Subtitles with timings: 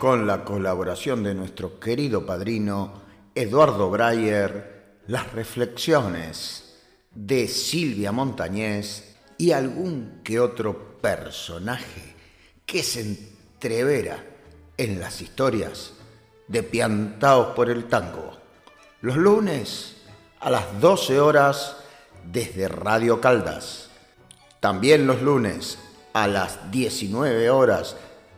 [0.00, 2.94] Con la colaboración de nuestro querido padrino
[3.36, 6.76] Eduardo Breyer, las reflexiones
[7.14, 12.16] de Silvia Montañés y algún que otro personaje
[12.66, 14.24] que se entrevera
[14.76, 15.90] en las historias
[16.46, 18.38] de Piantaos por el Tango.
[19.00, 19.96] Los lunes
[20.38, 21.76] a las 12 horas
[22.30, 23.90] desde Radio Caldas.
[24.60, 25.76] También los lunes
[26.12, 27.96] a las 19 horas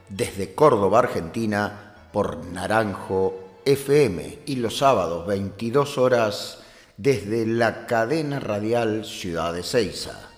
[0.08, 6.60] desde Córdoba, Argentina, por Naranjo FM y los sábados 22 horas
[6.96, 10.29] desde la cadena radial Ciudad de Ceiza.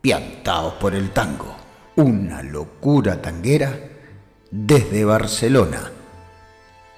[0.00, 1.54] piantaos por el tango.
[1.96, 3.78] Una locura tanguera
[4.50, 5.99] desde Barcelona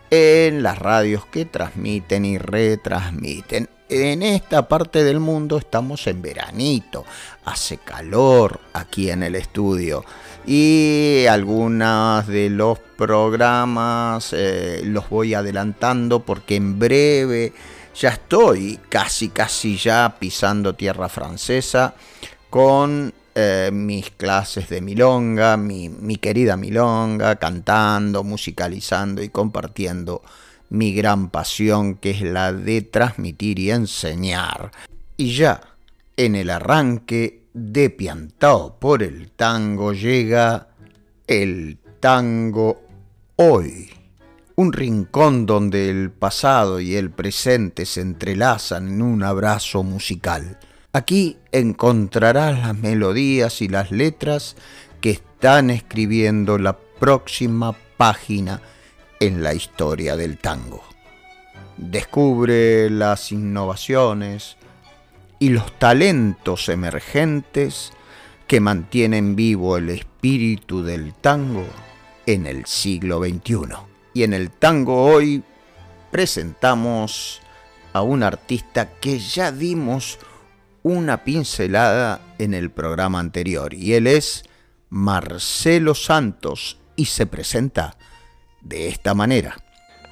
[0.10, 7.06] en las radios que transmiten y retransmiten en esta parte del mundo estamos en veranito,
[7.46, 10.04] hace calor aquí en el estudio.
[10.46, 17.54] Y algunos de los programas eh, los voy adelantando porque en breve
[17.96, 21.96] ya estoy casi casi ya pisando tierra francesa
[22.50, 30.22] con eh, mis clases de milonga, mi, mi querida milonga, cantando, musicalizando y compartiendo
[30.70, 34.72] mi gran pasión que es la de transmitir y enseñar.
[35.16, 35.62] Y ya
[36.16, 40.68] en el arranque de Piantao por el tango llega
[41.26, 42.82] el tango
[43.36, 43.90] hoy.
[44.56, 50.58] Un rincón donde el pasado y el presente se entrelazan en un abrazo musical.
[50.94, 54.56] Aquí encontrarás las melodías y las letras
[55.00, 58.62] que están escribiendo la próxima página
[59.20, 60.84] en la historia del tango.
[61.78, 64.58] Descubre las innovaciones
[65.40, 67.92] y los talentos emergentes
[68.48, 71.66] que mantienen vivo el espíritu del tango
[72.26, 73.76] en el siglo XXI.
[74.14, 75.44] Y en el tango hoy
[76.12, 77.42] presentamos
[77.94, 80.20] a un artista que ya dimos
[80.84, 84.44] una pincelada en el programa anterior y él es
[84.90, 87.97] Marcelo Santos y se presenta
[88.62, 89.56] de esta manera.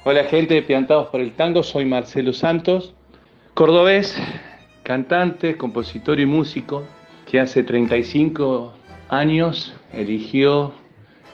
[0.04, 2.94] Hola gente de Piantados por el Tango, soy Marcelo Santos,
[3.54, 4.16] cordobés,
[4.82, 6.84] cantante, compositor y músico,
[7.30, 8.72] que hace 35
[9.08, 10.72] años eligió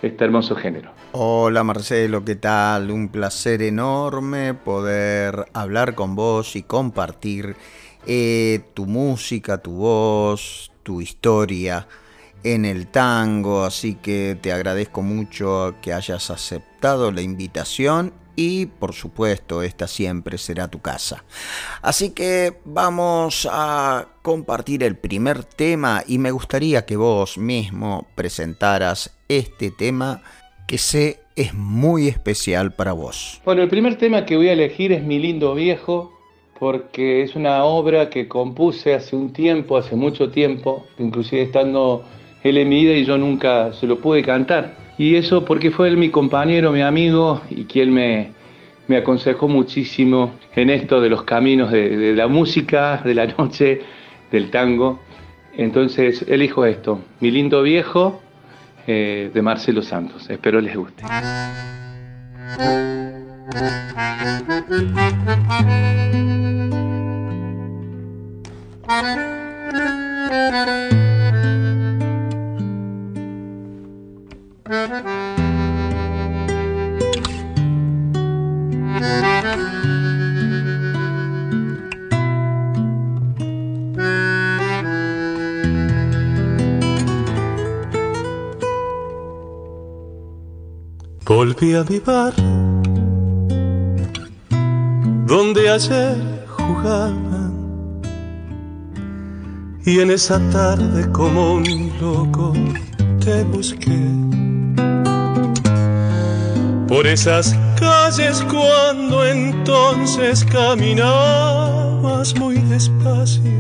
[0.00, 0.90] este hermoso género.
[1.12, 2.90] Hola Marcelo, ¿qué tal?
[2.90, 7.56] Un placer enorme poder hablar con vos y compartir
[8.06, 11.86] eh, tu música, tu voz, tu historia
[12.44, 18.94] en el tango, así que te agradezco mucho que hayas aceptado la invitación y por
[18.94, 21.24] supuesto esta siempre será tu casa.
[21.82, 29.16] Así que vamos a compartir el primer tema y me gustaría que vos mismo presentaras
[29.28, 30.22] este tema
[30.66, 33.40] que sé es muy especial para vos.
[33.44, 36.18] Bueno, el primer tema que voy a elegir es Mi lindo viejo
[36.58, 42.04] porque es una obra que compuse hace un tiempo, hace mucho tiempo, inclusive estando
[42.42, 44.74] él en mi vida y yo nunca se lo pude cantar.
[44.98, 48.32] Y eso porque fue él mi compañero, mi amigo y quien me,
[48.88, 53.80] me aconsejó muchísimo en esto de los caminos de, la música, de la noche,
[54.30, 55.00] del tango.
[55.56, 58.20] Entonces elijo esto, Mi lindo viejo
[58.86, 60.28] eh, de Marcelo Santos.
[60.30, 61.04] Espero les guste.
[74.72, 74.88] Volví
[91.74, 92.32] a mi bar,
[95.26, 97.52] donde ayer jugaban,
[99.84, 102.54] y en esa tarde como un loco
[103.22, 104.51] te busqué.
[106.92, 113.50] Por esas calles cuando entonces caminabas muy despacio,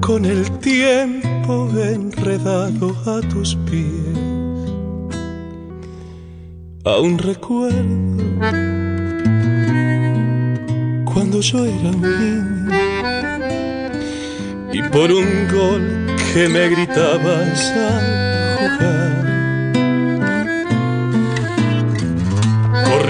[0.00, 4.16] con el tiempo enredado a tus pies.
[6.84, 7.82] Aún recuerdo
[11.12, 12.70] cuando yo era un niño
[14.72, 17.72] y por un gol que me gritabas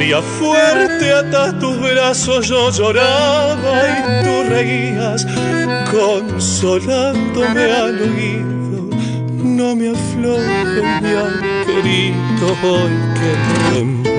[0.02, 5.24] Corría fuerte hasta tus brazos, yo lloraba y tú reías,
[5.92, 8.90] consolándome al oído.
[9.44, 10.40] No me aflojo
[11.02, 11.12] mi
[11.66, 13.30] querido hoy que
[13.70, 14.10] tiempo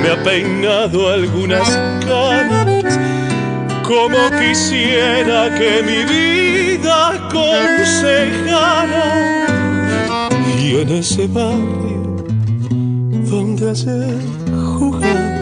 [0.00, 1.68] me ha peinado algunas
[2.06, 3.00] canas
[3.82, 9.08] como quisiera que mi vida aconsejara
[10.56, 11.99] y en ese barrio
[13.30, 14.18] donde ayer
[14.78, 15.40] jugaba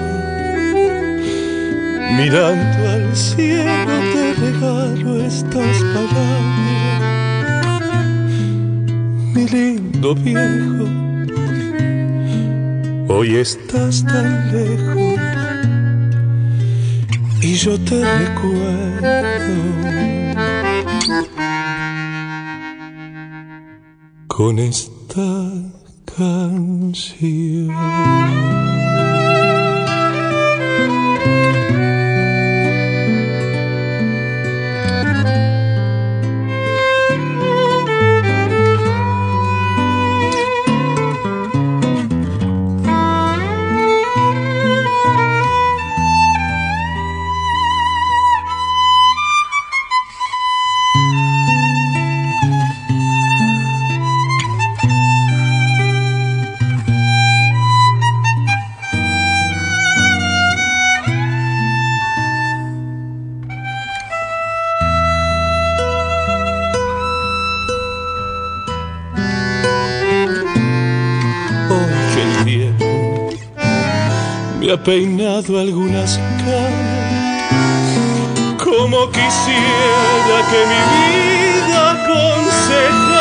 [2.18, 7.02] mirando al cielo te regalo estas palabras.
[9.34, 10.86] Mi lindo viejo,
[13.08, 15.18] hoy estás tan lejos
[17.40, 19.08] y yo te recuerdo.
[24.26, 25.77] Con esta
[26.18, 27.68] canción.
[75.56, 77.86] Algunas canas,
[78.62, 83.12] como quisiera que mi vida aconsejara.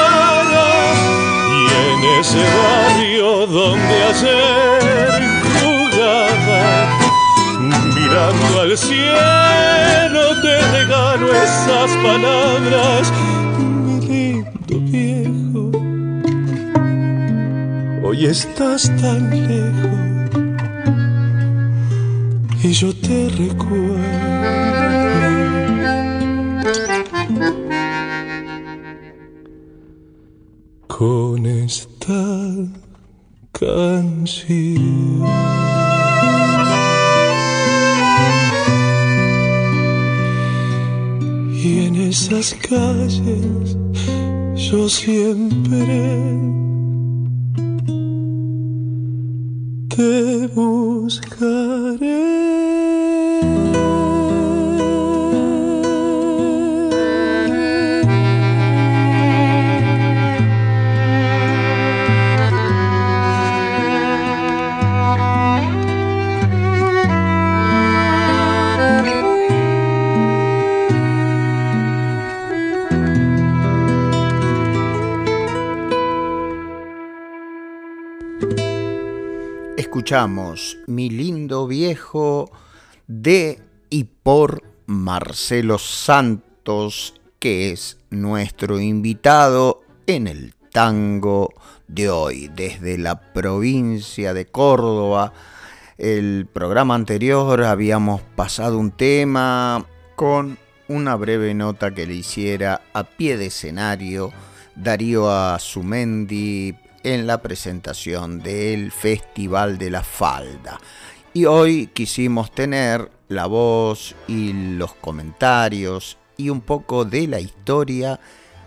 [1.48, 5.19] Y en ese barrio donde ayer
[5.53, 6.63] jugaba,
[7.96, 13.03] mirando al cielo, te regalo esas palabras,
[13.57, 15.63] mi lindo viejo.
[18.03, 20.07] Hoy estás tan lejos
[22.67, 24.38] y yo te recuerdo.
[30.88, 32.24] con esta
[33.51, 35.24] canción.
[41.53, 43.77] Y en esas calles
[44.55, 46.39] yo siempre
[49.98, 51.98] te buscaré.
[80.08, 82.50] Escuchamos Mi lindo viejo
[83.08, 83.60] de
[83.90, 91.54] y por Marcelo Santos, que es nuestro invitado en el tango
[91.90, 95.34] de hoy, desde la provincia de Córdoba.
[95.98, 99.86] El programa anterior habíamos pasado un tema
[100.16, 104.32] con una breve nota que le hiciera a pie de escenario
[104.74, 106.78] Darío Azumendi
[107.14, 110.78] en la presentación del Festival de la Falda.
[111.34, 118.20] Y hoy quisimos tener la voz y los comentarios y un poco de la historia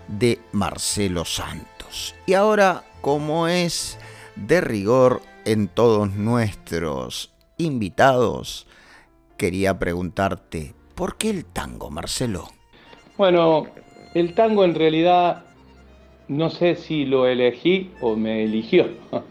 [0.07, 2.15] de Marcelo Santos.
[2.25, 3.99] Y ahora, como es
[4.35, 8.65] de rigor en todos nuestros invitados,
[9.37, 12.47] quería preguntarte, ¿por qué el tango, Marcelo?
[13.17, 13.67] Bueno,
[14.15, 15.45] el tango en realidad
[16.31, 18.87] no sé si lo elegí o me eligió,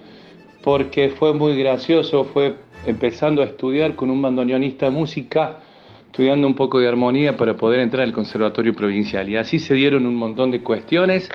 [0.62, 5.61] porque fue muy gracioso, fue empezando a estudiar con un bandoneonista de música,
[6.04, 9.26] estudiando un poco de armonía para poder entrar al Conservatorio Provincial.
[9.30, 11.30] Y así se dieron un montón de cuestiones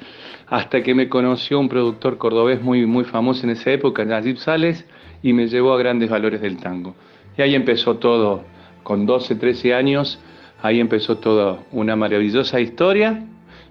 [0.46, 4.86] hasta que me conoció un productor cordobés muy, muy famoso en esa época, Nayib Sales,
[5.24, 6.94] y me llevó a grandes valores del tango.
[7.40, 8.44] Y ahí empezó todo,
[8.84, 10.20] con 12, 13 años,
[10.62, 13.26] ahí empezó toda una maravillosa historia,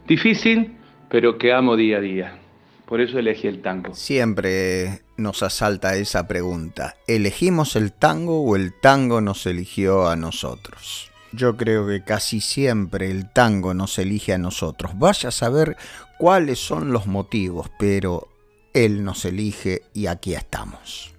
[0.09, 0.73] difícil,
[1.09, 2.39] pero que amo día a día.
[2.87, 3.95] Por eso elegí el tango.
[3.95, 6.97] Siempre nos asalta esa pregunta.
[7.07, 11.11] ¿Elegimos el tango o el tango nos eligió a nosotros?
[11.33, 14.93] Yo creo que casi siempre el tango nos elige a nosotros.
[14.99, 15.77] Vaya a saber
[16.19, 18.29] cuáles son los motivos, pero
[18.75, 21.15] él nos elige y aquí estamos.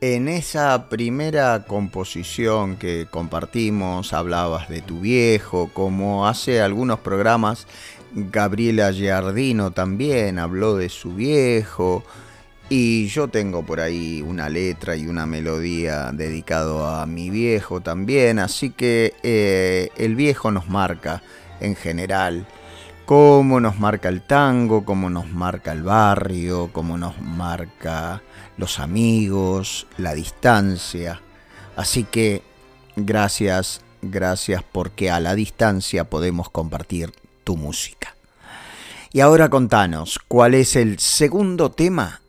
[0.00, 7.66] En esa primera composición que compartimos hablabas de tu viejo, como hace algunos programas
[8.12, 12.02] Gabriela Giardino también habló de su viejo.
[12.68, 18.38] Y yo tengo por ahí una letra y una melodía dedicado a mi viejo también.
[18.38, 21.22] Así que eh, el viejo nos marca
[21.60, 22.46] en general.
[23.06, 28.22] Cómo nos marca el tango, cómo nos marca el barrio, cómo nos marca
[28.56, 31.20] los amigos, la distancia.
[31.74, 32.42] Así que
[32.94, 37.12] gracias, gracias porque a la distancia podemos compartir
[37.44, 38.14] tu música.
[39.12, 42.20] Y ahora contanos, ¿cuál es el segundo tema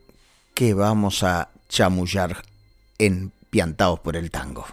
[0.56, 2.38] que vamos a chamullar
[2.98, 4.65] en Piantados por el Tango?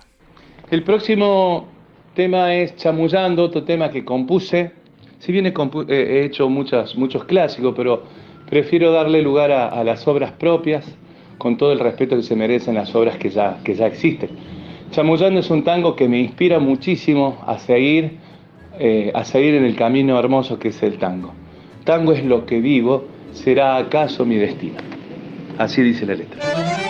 [0.70, 1.68] El próximo
[2.14, 4.72] tema es Chamullando, otro tema que compuse.
[5.18, 5.54] Si bien he,
[5.88, 8.04] eh, hecho muchas, muchos clásicos, pero
[8.48, 10.84] prefiero darle lugar a, las obras propias,
[11.38, 14.30] con todo el respeto que se merecen las obras que ya, que ya existen.
[14.90, 18.18] Chamullando es un tango que me inspira muchísimo a seguir
[18.78, 21.32] eh, a seguir en el camino hermoso que es el tango.
[21.84, 24.78] Tango es lo que vivo, será acaso mi destino.
[25.58, 26.87] Así dice la letra.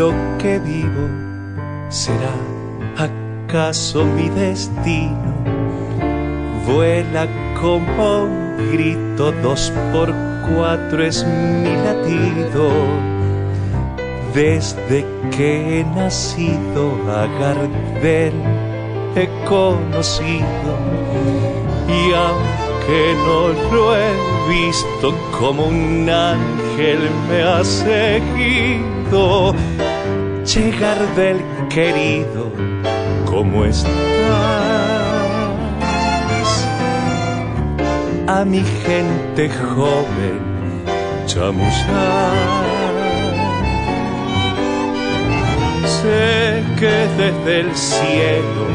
[0.00, 1.06] Lo que vivo,
[1.90, 2.34] será
[2.96, 5.32] acaso mi destino.
[6.66, 7.28] Vuela
[7.60, 10.08] como un grito, dos por
[10.48, 11.18] cuatro es
[11.62, 12.64] mi latido.
[14.32, 15.04] Desde
[15.36, 16.82] que he nacido
[17.18, 18.36] a Gardel
[19.16, 20.72] he conocido
[22.00, 23.38] y aunque no
[23.74, 24.12] lo he
[24.48, 29.52] visto como un ángel me ha seguido
[30.54, 31.38] llegar del
[31.68, 32.50] querido,
[33.24, 33.92] ¿cómo estás?
[38.26, 40.40] A mi gente joven,
[41.26, 42.32] chamusar.
[45.86, 48.66] Sé que desde el cielo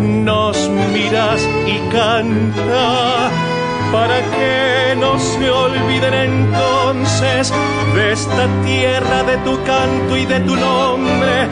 [0.00, 0.56] nos
[0.92, 3.49] miras y canta
[3.92, 7.52] para que no se olviden entonces
[7.94, 11.48] de esta tierra, de tu canto y de tu nombre.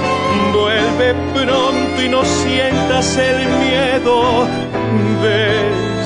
[0.53, 4.47] Vuelve pronto y no sientas el miedo
[5.23, 5.49] de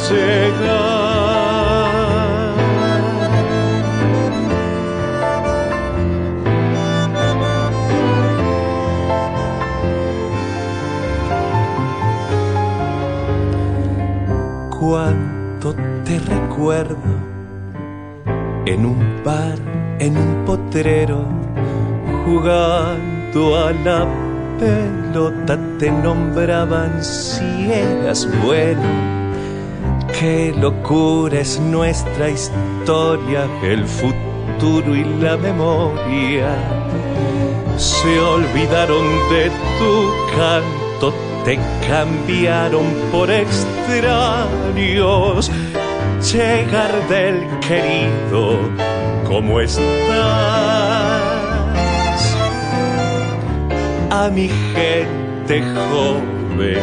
[0.08, 0.81] llegar.
[22.24, 24.06] Jugando a la
[24.58, 28.80] pelota te nombraban si eras bueno.
[30.18, 36.56] Qué locura es nuestra historia, el futuro y la memoria.
[37.76, 41.12] Se olvidaron de tu canto,
[41.44, 44.40] te cambiaron por extraños.
[46.32, 48.58] Llegar del querido,
[49.32, 49.80] ¿cómo estás?
[54.10, 56.82] A mi gente joven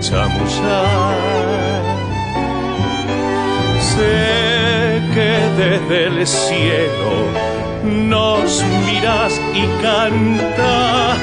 [0.00, 1.14] chamullar.
[3.78, 7.12] Sé que desde el cielo
[7.84, 11.16] nos miras y canta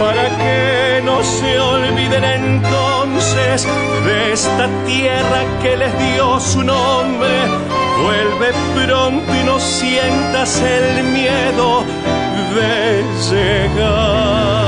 [0.00, 3.68] para que no se olviden entonces
[4.06, 7.83] de esta tierra que les dio su nombre.
[8.02, 11.84] Vuelve pronto y no sientas el miedo
[12.54, 14.64] de llegar.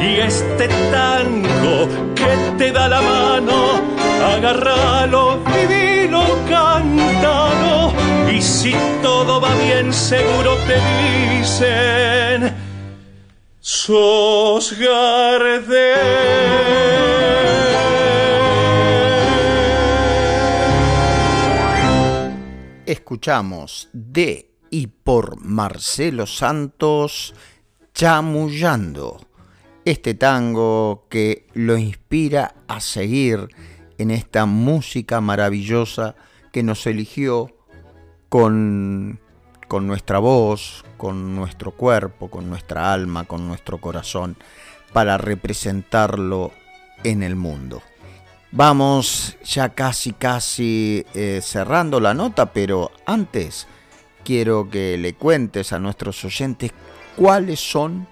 [0.00, 3.80] Y este tango que te da la mano,
[4.36, 7.92] agárralo, vivilo, cántalo.
[8.30, 12.64] Y si todo va bien, seguro te dicen
[13.64, 14.76] sos
[23.04, 27.34] Escuchamos de y por Marcelo Santos
[27.92, 29.20] Chamullando,
[29.84, 33.48] este tango que lo inspira a seguir
[33.98, 36.14] en esta música maravillosa
[36.50, 37.54] que nos eligió
[38.30, 39.20] con,
[39.68, 44.34] con nuestra voz, con nuestro cuerpo, con nuestra alma, con nuestro corazón,
[44.94, 46.52] para representarlo
[47.02, 47.82] en el mundo.
[48.56, 53.66] Vamos ya casi, casi eh, cerrando la nota, pero antes
[54.24, 56.70] quiero que le cuentes a nuestros oyentes
[57.16, 58.06] cuáles son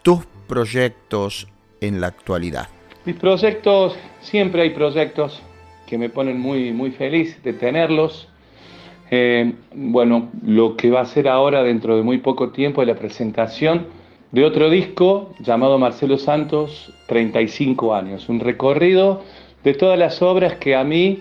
[0.00, 1.48] tus proyectos
[1.82, 2.68] en la actualidad.
[3.04, 5.42] Mis proyectos, siempre hay proyectos
[5.86, 8.26] que me ponen muy, muy feliz de tenerlos.
[9.10, 12.96] Eh, bueno, lo que va a ser ahora dentro de muy poco tiempo es la
[12.96, 13.86] presentación
[14.32, 19.24] de otro disco llamado Marcelo Santos, 35 años, un recorrido
[19.68, 21.18] de todas las obras que a mí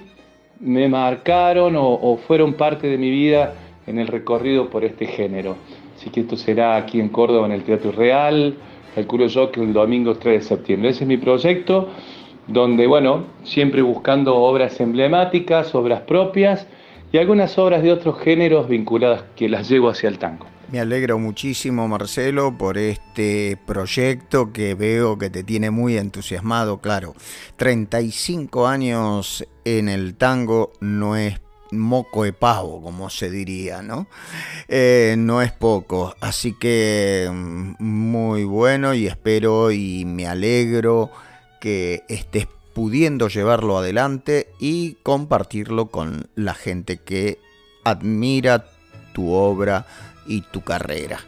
[0.61, 3.55] me marcaron o, fueron parte de mi vida
[3.85, 5.57] en el recorrido por este género.
[5.97, 8.55] Así que esto será aquí en Córdoba, en el Teatro Real,
[8.95, 10.89] calculo yo que el domingo 3 de septiembre.
[10.91, 11.89] Ese es mi proyecto,
[12.47, 16.67] donde, bueno, siempre buscando obras emblemáticas, obras propias,
[17.11, 20.45] y algunas obras de otros géneros vinculadas que las llevo hacia el tango.
[20.69, 26.81] Me alegro muchísimo, Marcelo, por este proyecto que veo que te tiene muy entusiasmado.
[26.81, 27.15] Claro,
[27.55, 31.39] 35 años en el tango no es
[31.71, 34.07] moco de pavo, como se diría, ¿no?
[34.67, 36.13] Eh, no es poco.
[36.19, 41.11] Así que mm, muy bueno y espero y me alegro
[41.61, 47.39] que estés pudiendo llevarlo adelante y compartirlo con la gente que
[47.85, 48.65] admira
[49.13, 49.87] tu obra
[50.27, 51.19] y tu carrera.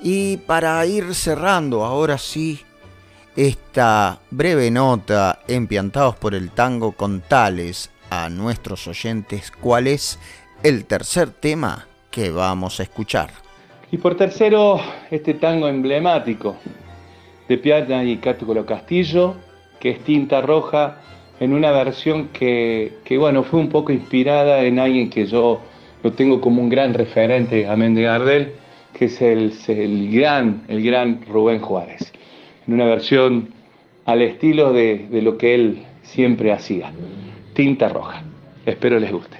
[0.00, 2.60] Y para ir cerrando ahora sí
[3.36, 6.94] esta breve nota en Piantados por el Tango,
[7.28, 10.18] tales a nuestros oyentes cuál es
[10.62, 13.30] el tercer tema que vamos a escuchar.
[13.90, 16.56] Y por tercero, este tango emblemático
[17.48, 19.36] de Piana y Cátulo Castillo,
[19.80, 20.98] que es tinta roja,
[21.40, 25.60] en una versión que, bueno, fue un poco inspirada en alguien que yo
[26.02, 28.52] lo tengo como un gran referente, amén de Gardel,
[28.92, 32.12] que es el, el, gran, el gran Rubén Juárez,
[32.66, 33.48] en una versión
[34.04, 36.92] al estilo de, de lo que él siempre hacía,
[37.54, 38.22] tinta roja.
[38.64, 39.36] Espero les guste.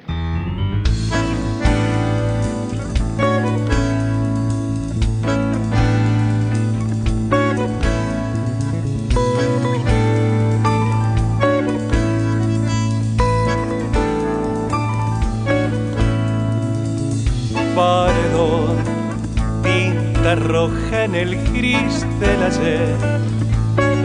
[22.20, 22.96] Del ayer.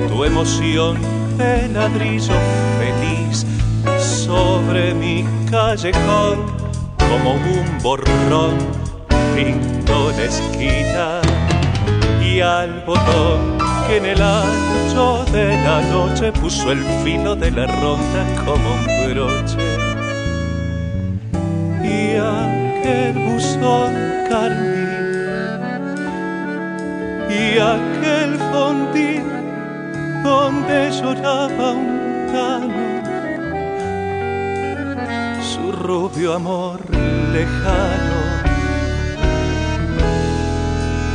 [0.08, 0.98] Tu emoción
[1.38, 2.34] de ladrillo
[2.80, 3.46] feliz
[3.98, 6.46] sobre mi callejón
[6.98, 8.58] como un borrón
[9.36, 11.22] pintó la esquina
[12.24, 17.66] y al botón que en el ancho de la noche puso el filo de la
[17.68, 19.58] ronda como un broche
[21.84, 23.94] y aquel buzón
[24.30, 24.83] carmín
[27.58, 29.26] aquel fondín
[30.24, 32.84] donde lloraba un tano
[35.42, 36.80] su rubio amor
[37.32, 38.24] lejano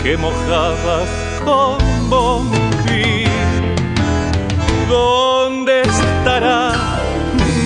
[0.03, 0.99] que mojaba
[1.45, 3.29] con bombín.
[4.89, 6.73] ¿Dónde estará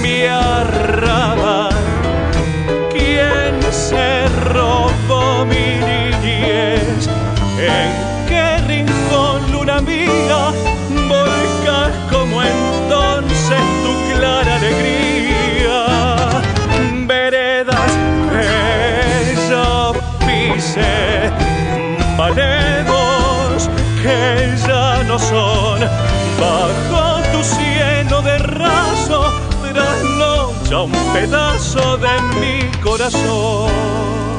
[0.02, 1.74] mi arrabal?
[2.90, 5.81] ¿Quién se robó mi
[9.80, 10.52] mía,
[11.08, 15.86] volcas como entonces tu clara alegría?
[17.06, 17.92] Veredas
[18.30, 19.94] que yo
[20.26, 21.30] pise,
[22.16, 23.70] valemos
[24.02, 25.80] que ya no son
[26.40, 34.31] bajo tu cielo de raso trasnocha un pedazo de mi corazón.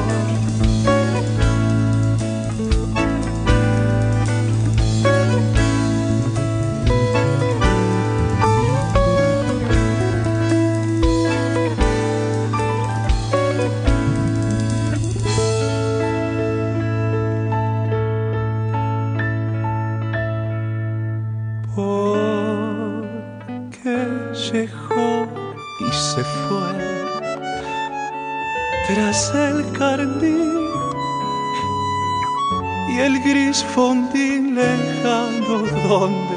[33.14, 36.36] El gris fondín lejano donde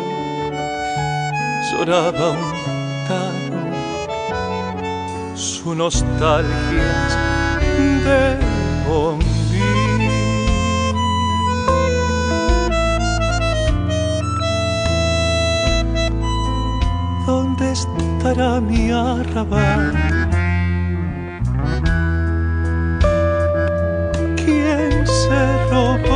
[1.70, 3.62] lloraba un tano
[5.36, 7.60] su nostalgia
[8.06, 8.38] de
[8.88, 9.28] bombín.
[17.26, 19.94] ¿Dónde estará mi arrabal?
[24.38, 25.40] ¿Quién se
[25.72, 26.07] robó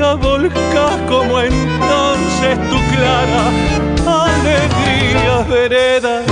[0.00, 3.44] mía volcás como entonces tu clara
[4.06, 6.24] alegría veredas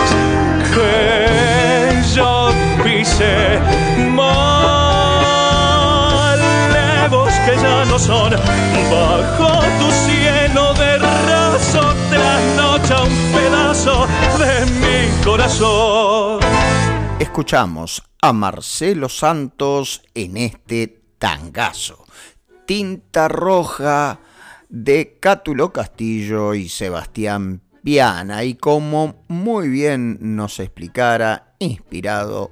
[0.75, 2.51] que yo
[2.83, 3.61] pisé
[4.15, 4.43] malevos
[7.45, 8.33] que ya no son
[8.91, 14.07] bajo tu cielo de raso trasnocha un pedazo
[14.39, 16.41] de mi corazón
[17.19, 22.08] Escuchamos a Marcelo Santos en este tangazo.
[22.69, 24.19] Tinta roja
[24.69, 28.45] de Cátulo Castillo y Sebastián Piana.
[28.45, 32.51] Y como muy bien nos explicara, inspirado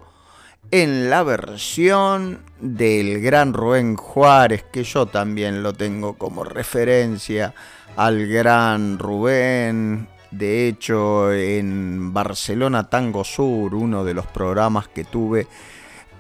[0.70, 7.52] en la versión del gran Rubén Juárez, que yo también lo tengo como referencia
[7.94, 10.08] al gran Rubén.
[10.30, 15.46] De hecho, en Barcelona Tango Sur, uno de los programas que tuve,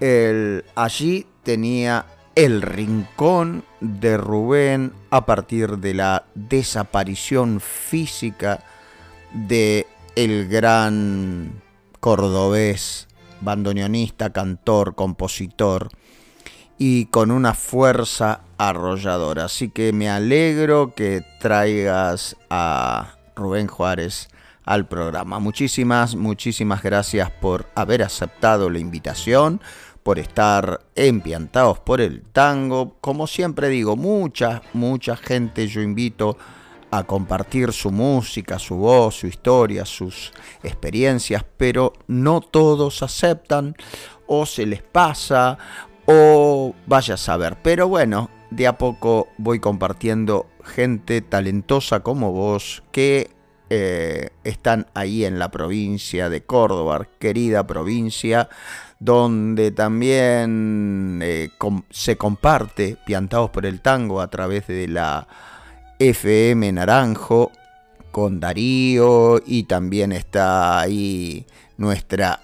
[0.00, 2.04] el- allí tenía
[2.36, 8.62] el rincón de Rubén a partir de la desaparición física
[9.32, 11.62] de el gran
[11.98, 13.08] cordobés,
[13.40, 15.88] bandoneonista, cantor, compositor
[16.78, 19.46] y con una fuerza arrolladora.
[19.46, 24.28] Así que me alegro que traigas a Rubén Juárez
[24.66, 25.38] al programa.
[25.38, 29.62] Muchísimas, muchísimas gracias por haber aceptado la invitación,
[30.06, 32.94] por estar empiantados por el tango.
[33.00, 36.38] Como siempre digo, mucha, mucha gente yo invito
[36.92, 43.74] a compartir su música, su voz, su historia, sus experiencias, pero no todos aceptan
[44.28, 45.58] o se les pasa
[46.06, 47.56] o vaya a saber.
[47.64, 53.34] Pero bueno, de a poco voy compartiendo gente talentosa como vos que
[53.70, 58.48] eh, están ahí en la provincia de Córdoba, querida provincia,
[58.98, 61.50] donde también eh,
[61.90, 65.28] se comparte Piantados por el Tango a través de la
[65.98, 67.52] FM Naranjo
[68.10, 72.40] con Darío y también está ahí nuestra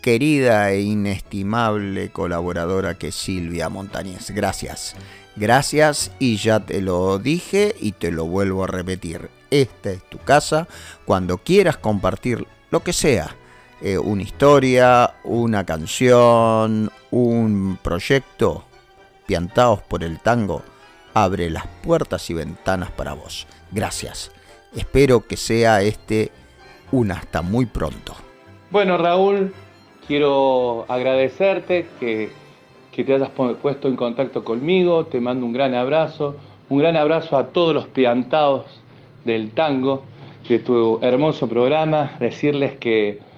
[0.00, 4.30] querida e inestimable colaboradora que es Silvia Montañez.
[4.30, 4.96] Gracias.
[5.36, 9.30] Gracias y ya te lo dije y te lo vuelvo a repetir.
[9.50, 10.66] Esta es tu casa.
[11.04, 13.36] Cuando quieras compartir lo que sea,
[13.82, 18.64] eh, una historia, una canción, un proyecto,
[19.26, 20.62] piantados por el tango,
[21.14, 23.48] abre las puertas y ventanas para vos.
[23.72, 24.30] Gracias.
[24.76, 26.30] Espero que sea este
[26.92, 28.14] un hasta muy pronto.
[28.70, 29.52] Bueno, Raúl,
[30.06, 32.30] quiero agradecerte que,
[32.92, 35.06] que te hayas puesto en contacto conmigo.
[35.06, 36.36] Te mando un gran abrazo.
[36.68, 38.64] Un gran abrazo a todos los piantados
[39.24, 40.04] del tango,
[40.48, 42.12] de tu hermoso programa.
[42.20, 43.31] Decirles que,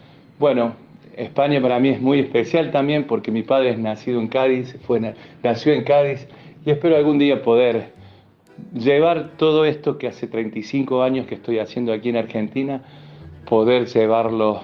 [0.44, 0.74] bueno,
[1.16, 5.14] España para mí es muy especial también porque mi padre es nacido en Cádiz, fue,
[5.42, 6.28] nació en Cádiz
[6.66, 7.94] y espero algún día poder
[8.74, 12.82] llevar todo esto que hace 35 años que estoy haciendo aquí en Argentina,
[13.48, 14.60] poder llevarlo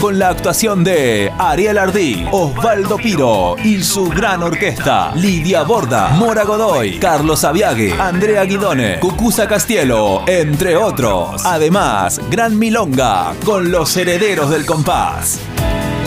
[0.00, 5.12] Con la actuación de Ariel Ardí, Osvaldo Piro y su gran orquesta.
[5.14, 11.44] Lidia Borda, Mora Godoy, Carlos Aviague, Andrea Guidone, Cucusa Castielo, entre otros.
[11.46, 15.40] Además, Gran Milonga con los herederos del compás.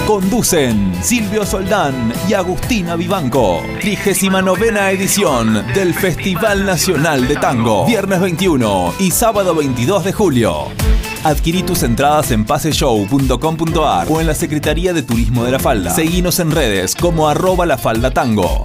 [0.06, 3.62] Conducen Silvio Soldán y Agustina Vivanco.
[3.80, 7.86] 39 edición del Festival Nacional de Tango.
[7.86, 10.68] Viernes 21 y sábado 22 de julio.
[11.24, 15.92] Adquirí tus entradas en paseshow.com.ar o en la Secretaría de Turismo de La Falda.
[15.92, 18.64] Seguinos en redes como arroba la falda tango.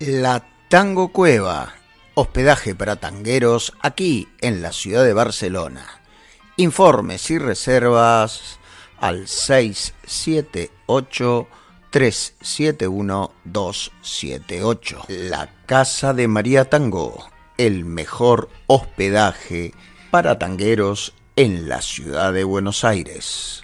[0.00, 1.72] La Tango Cueva,
[2.14, 6.00] hospedaje para tangueros aquí en la ciudad de Barcelona.
[6.56, 8.58] Informes y reservas
[8.98, 11.46] al 678
[11.90, 15.04] 371 278.
[15.08, 19.74] La Casa de María Tango, el mejor hospedaje
[20.10, 23.63] para tangueros en la ciudad de Buenos Aires.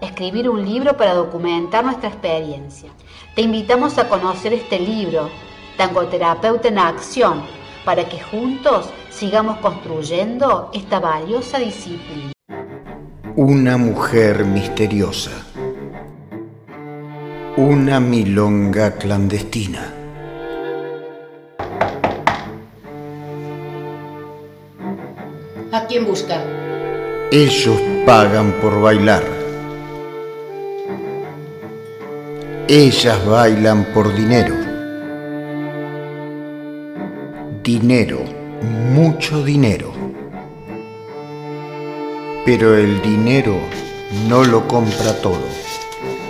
[0.00, 2.90] Escribir un libro para documentar nuestra experiencia.
[3.34, 5.30] Te invitamos a conocer este libro,
[5.76, 7.42] Tangoterapeuta en Acción,
[7.84, 12.32] para que juntos sigamos construyendo esta valiosa disciplina.
[13.36, 15.32] Una mujer misteriosa.
[17.56, 19.92] Una milonga clandestina.
[25.72, 26.40] ¿A quién busca?
[27.32, 29.43] Ellos pagan por bailar.
[32.66, 34.54] Ellas bailan por dinero.
[37.62, 38.24] Dinero,
[38.90, 39.92] mucho dinero.
[42.46, 43.58] Pero el dinero
[44.30, 45.46] no lo compra todo.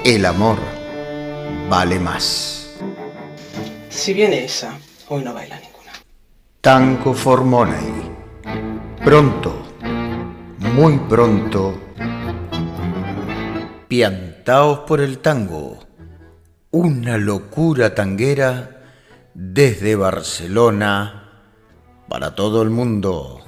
[0.05, 0.57] El amor
[1.71, 2.81] vale más.
[3.89, 4.77] Si viene esa,
[5.11, 5.93] hoy no baila ninguna.
[6.61, 8.11] Tango for Money.
[9.05, 9.55] Pronto,
[10.75, 11.79] muy pronto,
[13.87, 15.84] piantaos por el tango.
[16.77, 18.83] Una locura tanguera
[19.33, 21.31] desde Barcelona
[22.09, 23.39] para todo el mundo.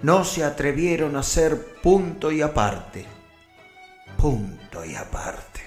[0.01, 3.05] no se atrevieron a ser punto y aparte,
[4.17, 5.61] punto y aparte.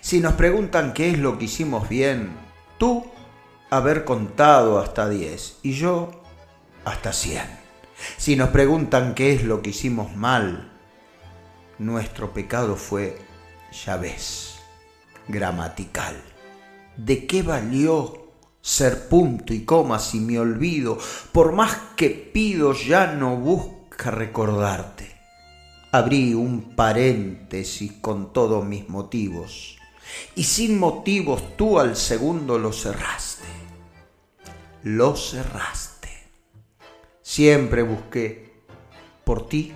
[0.00, 2.30] Si nos preguntan qué es lo que hicimos bien,
[2.78, 3.06] tú
[3.70, 6.22] haber contado hasta diez y yo
[6.84, 7.46] hasta cien.
[8.16, 10.72] Si nos preguntan qué es lo que hicimos mal,
[11.78, 13.18] nuestro pecado fue,
[13.72, 14.56] ya ves,
[15.28, 16.16] gramatical.
[16.96, 20.98] ¿De qué valió ser punto y coma si me olvido?
[21.32, 25.14] Por más que pido ya no busca recordarte.
[25.92, 29.76] Abrí un paréntesis con todos mis motivos
[30.34, 33.44] y sin motivos tú al segundo lo cerraste.
[34.82, 36.10] Lo cerraste.
[37.22, 38.62] Siempre busqué
[39.24, 39.72] por ti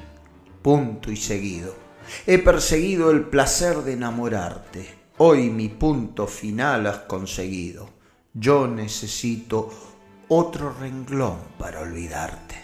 [0.63, 1.90] punto y seguido
[2.27, 4.95] He perseguido el placer de enamorarte.
[5.19, 7.89] Hoy mi punto final has conseguido.
[8.33, 9.71] Yo necesito
[10.29, 12.57] otro renglón para olvidarte.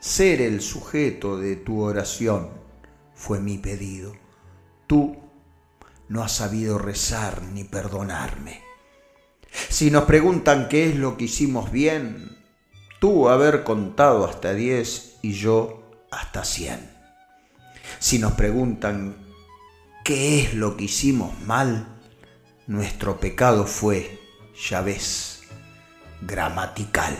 [0.00, 2.50] Ser el sujeto de tu oración
[3.14, 4.12] fue mi pedido.
[4.86, 5.16] Tú
[6.08, 8.62] no has sabido rezar ni perdonarme.
[9.68, 12.38] Si nos preguntan qué es lo que hicimos bien,
[13.00, 16.93] tú haber contado hasta diez y yo hasta cien.
[18.04, 19.16] Si nos preguntan
[20.04, 21.86] qué es lo que hicimos mal,
[22.66, 24.20] nuestro pecado fue,
[24.68, 25.44] ya ves,
[26.20, 27.16] gramatical.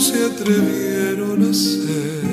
[0.00, 2.31] Se atrevieron a ser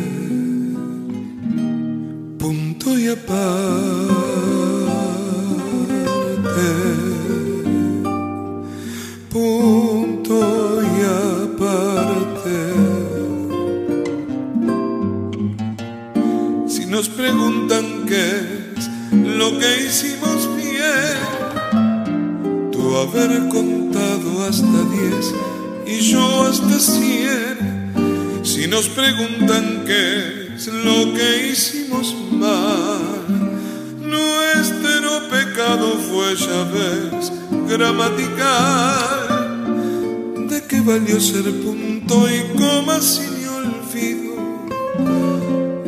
[41.34, 44.36] punto y coma sin olvido?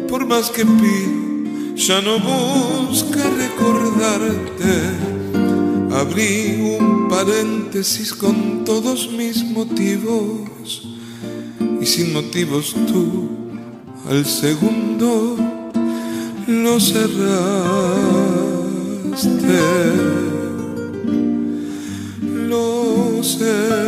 [0.07, 4.73] Por más que pido, ya no busca recordarte.
[5.93, 10.87] Abrí un paréntesis con todos mis motivos
[11.81, 13.29] y sin motivos tú
[14.09, 15.37] al segundo
[16.47, 17.01] lo cerraste.
[22.47, 23.80] Lo cerraste.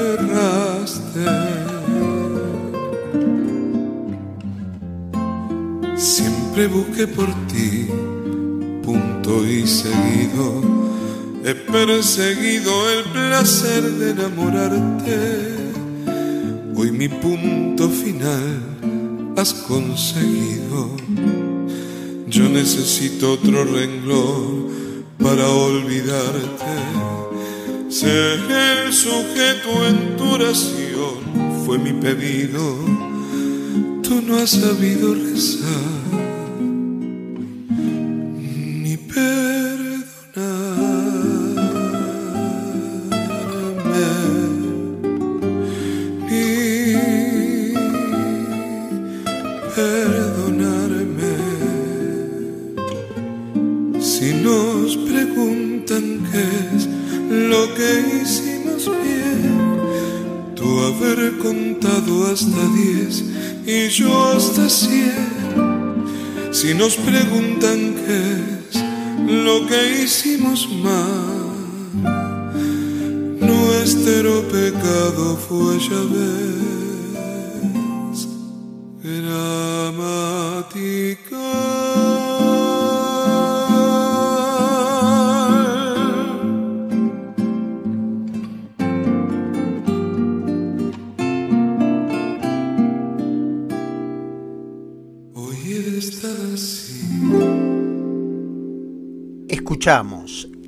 [6.54, 7.88] Siempre busqué por ti,
[8.84, 10.62] punto y seguido.
[11.44, 15.18] He perseguido el placer de enamorarte.
[16.76, 20.96] Hoy mi punto final has conseguido.
[22.28, 24.68] Yo necesito otro renglón
[25.18, 26.76] para olvidarte.
[27.90, 32.76] Ser el sujeto en tu oración fue mi pedido.
[34.04, 36.03] Tú no has sabido rezar
[66.78, 68.22] Nos preguntan qué
[68.70, 68.84] es
[69.28, 71.54] lo que hicimos mal,
[73.40, 76.02] nuestro pecado fue ya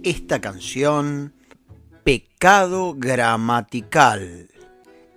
[0.06, 1.34] esta canción
[2.04, 4.50] Pecado Gramatical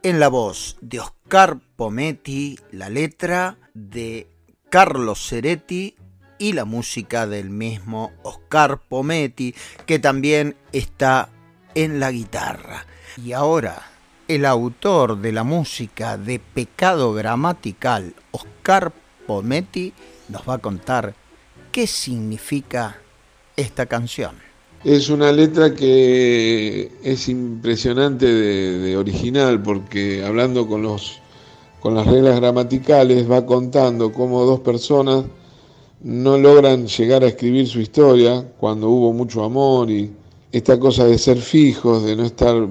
[0.02, 4.26] en la voz de Oscar Pometti, la letra de
[4.70, 5.94] Carlos Ceretti
[6.38, 11.28] y la música del mismo Oscar Pometti, que también está
[11.74, 12.86] en la guitarra.
[13.22, 13.90] Y ahora,
[14.26, 18.90] el autor de la música de Pecado Gramatical, Oscar
[19.26, 19.92] Pometti,
[20.30, 21.14] nos va a contar
[21.72, 22.96] qué significa
[23.54, 24.47] esta canción.
[24.84, 31.20] Es una letra que es impresionante de, original porque hablando con los
[31.80, 35.24] con las reglas gramaticales va contando cómo dos personas
[36.00, 40.12] no logran llegar a escribir su historia cuando hubo mucho amor y
[40.52, 42.68] esta cosa de ser fijos, de no estar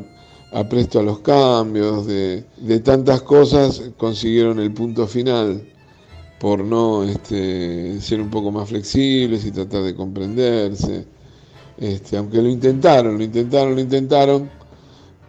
[0.54, 5.62] apresto a los cambios, de, de tantas cosas consiguieron el punto final
[6.40, 11.06] por no este, ser un poco más flexibles y tratar de comprenderse.
[11.78, 14.50] Este, aunque lo intentaron, lo intentaron, lo intentaron,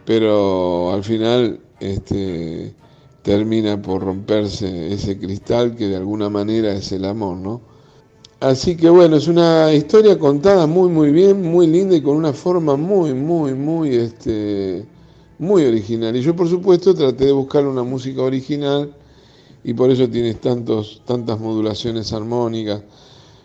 [0.05, 2.73] pero al final este,
[3.21, 7.61] termina por romperse ese cristal que de alguna manera es el amor, ¿no?
[8.39, 12.31] Así que bueno, es una historia contada muy muy bien, muy linda y con una
[12.33, 14.85] forma muy muy muy este
[15.39, 16.15] muy original.
[16.15, 18.93] Y yo por supuesto traté de buscar una música original
[19.63, 22.81] y por eso tienes tantos tantas modulaciones armónicas,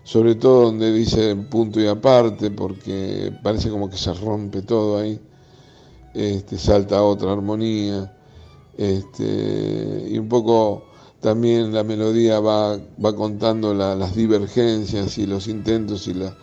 [0.05, 5.21] sobre todo donde dice punto y aparte, porque parece como que se rompe todo ahí.
[6.15, 8.13] Este, salta otra armonía.
[8.77, 10.85] Este, y un poco
[11.21, 16.37] también la melodía va, va contando la- las divergencias y los intentos y, la,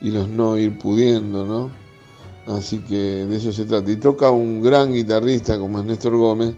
[0.00, 1.70] y los no ir pudiendo, ¿no?
[2.46, 3.90] Así que de eso se trata.
[3.90, 6.56] Y toca un gran guitarrista como es Néstor Gómez.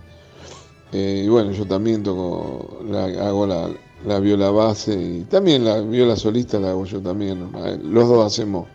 [0.93, 2.81] eh, y bueno, yo también toco,
[3.21, 3.71] hago la,
[4.07, 7.51] la viola base y también la viola solista la hago yo también.
[7.51, 7.77] ¿no?
[7.83, 8.67] Los dos hacemos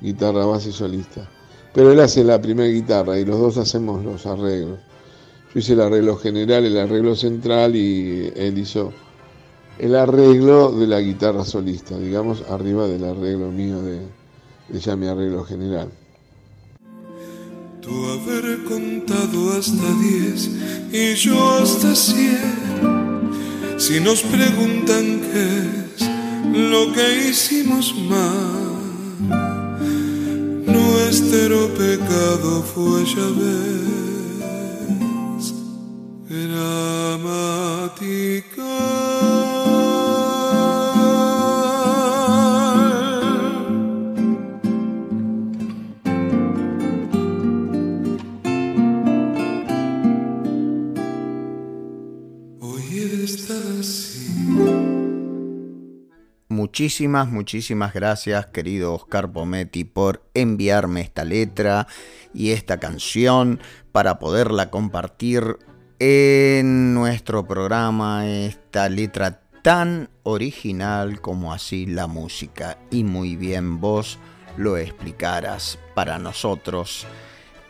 [0.00, 1.28] guitarra base y solista.
[1.72, 4.78] Pero él hace la primera guitarra y los dos hacemos los arreglos.
[5.52, 8.92] Yo hice el arreglo general, el arreglo central y él hizo
[9.78, 14.00] el arreglo de la guitarra solista, digamos, arriba del arreglo mío de,
[14.68, 15.90] de ya mi arreglo general.
[17.82, 20.50] Tú haber contado hasta diez
[20.92, 22.95] y yo hasta cien.
[23.78, 25.46] Si nos preguntan qué
[25.96, 26.08] es
[26.52, 28.76] lo que hicimos mal.
[30.66, 33.96] Nuestro pecado fue ya ves
[56.66, 61.86] Muchísimas, muchísimas gracias, querido Oscar Pometti, por enviarme esta letra
[62.34, 63.60] y esta canción
[63.92, 65.58] para poderla compartir
[66.00, 68.26] en nuestro programa.
[68.26, 72.78] Esta letra tan original como así la música.
[72.90, 74.18] Y muy bien vos
[74.56, 77.06] lo explicarás para nosotros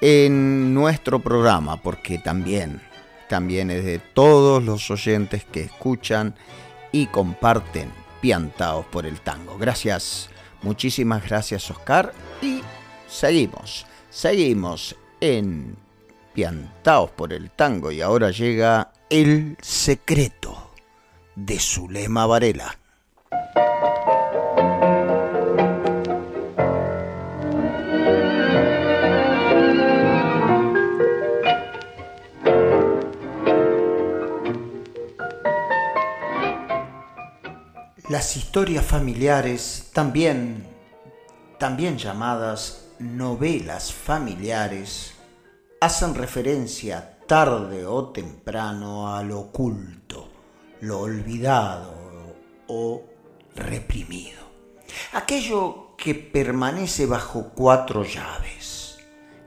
[0.01, 2.80] en nuestro programa, porque también,
[3.28, 6.34] también es de todos los oyentes que escuchan
[6.92, 9.58] y comparten piantaos por el tango.
[9.58, 10.30] Gracias,
[10.62, 12.12] muchísimas gracias Oscar
[12.42, 12.60] y
[13.08, 15.76] seguimos, seguimos en
[16.34, 20.72] piantaos por el tango y ahora llega el secreto
[21.34, 22.78] de Zulema Varela.
[38.16, 40.66] Las historias familiares, también,
[41.58, 45.12] también llamadas novelas familiares,
[45.82, 50.30] hacen referencia tarde o temprano a lo oculto,
[50.80, 51.92] lo olvidado
[52.68, 53.04] o
[53.54, 54.40] reprimido.
[55.12, 58.96] Aquello que permanece bajo cuatro llaves,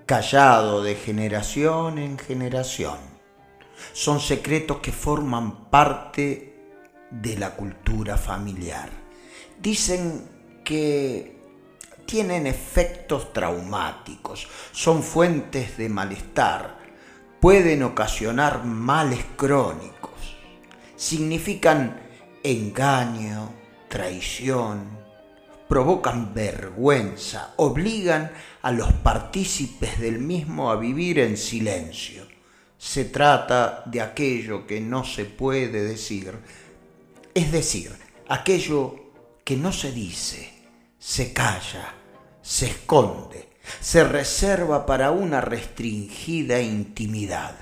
[0.05, 2.99] callado de generación en generación.
[3.93, 6.48] Son secretos que forman parte
[7.11, 8.89] de la cultura familiar.
[9.61, 10.23] Dicen
[10.63, 11.37] que
[12.05, 16.79] tienen efectos traumáticos, son fuentes de malestar,
[17.39, 20.37] pueden ocasionar males crónicos,
[20.95, 21.99] significan
[22.43, 23.53] engaño,
[23.87, 24.99] traición,
[25.67, 28.31] provocan vergüenza, obligan
[28.63, 32.25] a los partícipes del mismo a vivir en silencio.
[32.77, 36.33] Se trata de aquello que no se puede decir
[37.39, 37.95] es decir,
[38.27, 39.13] aquello
[39.45, 40.51] que no se dice,
[40.97, 41.95] se calla,
[42.41, 43.47] se esconde,
[43.79, 47.55] se reserva para una restringida intimidad.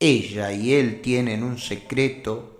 [0.00, 2.58] Ella y él tienen un secreto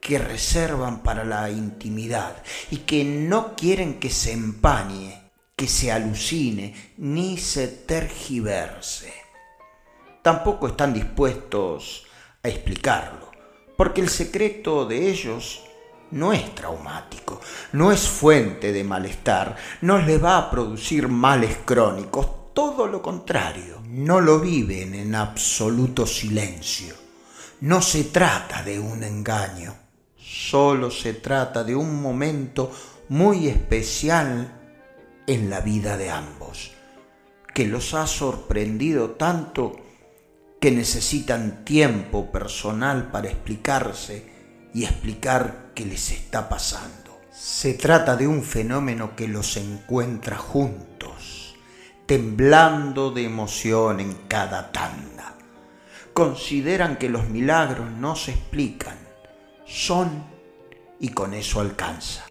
[0.00, 6.92] que reservan para la intimidad y que no quieren que se empañe, que se alucine
[6.96, 9.12] ni se tergiverse.
[10.22, 12.06] Tampoco están dispuestos
[12.40, 13.19] a explicarlo
[13.80, 15.62] porque el secreto de ellos
[16.10, 17.40] no es traumático,
[17.72, 23.80] no es fuente de malestar, no les va a producir males crónicos, todo lo contrario,
[23.86, 26.94] no lo viven en absoluto silencio.
[27.62, 29.74] No se trata de un engaño,
[30.14, 32.70] solo se trata de un momento
[33.08, 34.60] muy especial
[35.26, 36.72] en la vida de ambos,
[37.54, 39.72] que los ha sorprendido tanto
[40.60, 44.30] que necesitan tiempo personal para explicarse
[44.74, 47.18] y explicar qué les está pasando.
[47.32, 51.54] Se trata de un fenómeno que los encuentra juntos,
[52.04, 55.34] temblando de emoción en cada tanda.
[56.12, 58.98] Consideran que los milagros no se explican,
[59.64, 60.24] son
[60.98, 62.26] y con eso alcanza.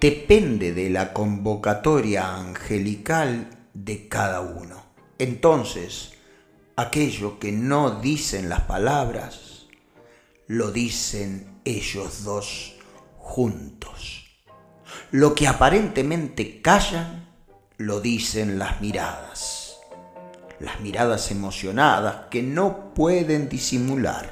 [0.00, 4.82] Depende de la convocatoria angelical de cada uno.
[5.18, 6.14] Entonces,
[6.80, 9.66] aquello que no dicen las palabras,
[10.46, 12.74] lo dicen ellos dos
[13.18, 14.26] juntos.
[15.10, 17.28] Lo que aparentemente callan,
[17.76, 19.78] lo dicen las miradas.
[20.58, 24.28] Las miradas emocionadas que no pueden disimular.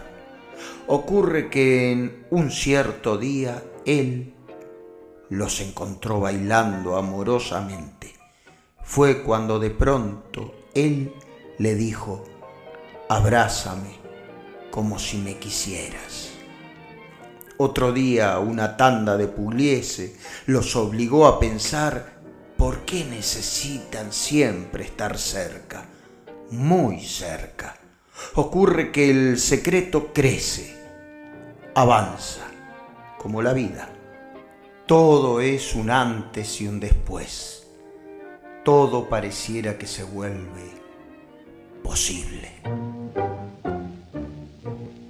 [0.86, 4.34] Ocurre que en un cierto día él
[5.30, 8.14] los encontró bailando amorosamente.
[8.82, 11.12] Fue cuando de pronto él
[11.58, 12.24] le dijo,
[13.08, 13.96] abrázame
[14.70, 16.30] como si me quisieras.
[17.56, 22.18] Otro día una tanda de pugliese los obligó a pensar
[22.56, 25.86] por qué necesitan siempre estar cerca,
[26.50, 27.76] muy cerca.
[28.34, 30.76] Ocurre que el secreto crece,
[31.74, 32.42] avanza,
[33.18, 33.88] como la vida.
[34.86, 37.66] Todo es un antes y un después.
[38.64, 40.78] Todo pareciera que se vuelve
[41.82, 42.97] posible.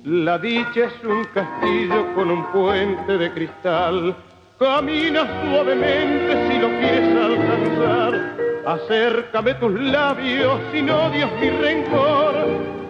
[0.08, 4.16] La dicha es un castillo con un puente de cristal
[4.58, 8.36] Camina suavemente si lo quieres alcanzar.
[8.64, 12.34] Acércame tus labios sin odios ni rencor.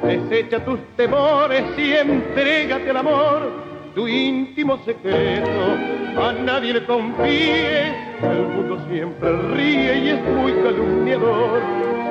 [0.04, 3.50] Desecha tus temores y entrégate al amor.
[3.96, 7.88] Tu íntimo secreto a nadie le confíe.
[8.22, 11.60] El mundo siempre ríe y es muy calumniador.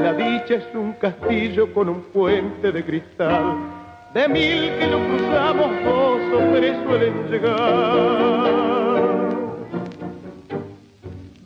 [0.02, 3.77] La dicha es un castillo con un puente de cristal.
[4.14, 7.58] De mil que lo cruzamos, dos o tres suelen llegar.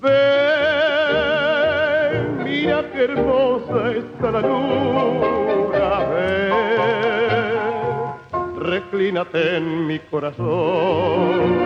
[0.01, 0.14] Ven,
[2.43, 6.51] mira qué hermosa está la luna, ven,
[8.57, 11.57] reclínate en mi corazón.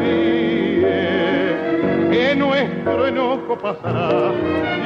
[0.00, 4.32] Ríe, que nuestro enojo pasará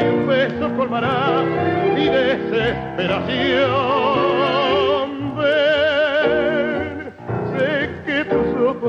[0.00, 1.44] y un beso colmará
[1.94, 4.72] mi desesperación.